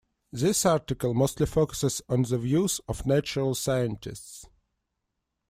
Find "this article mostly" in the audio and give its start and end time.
0.31-1.45